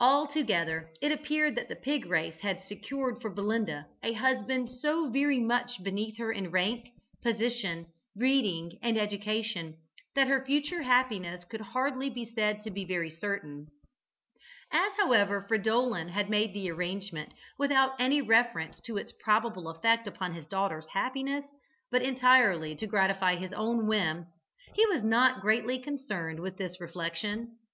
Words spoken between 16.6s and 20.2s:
arrangement without any reference to its probable effect